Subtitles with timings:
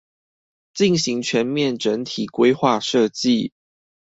[0.73, 3.51] 進行全面整體規劃設計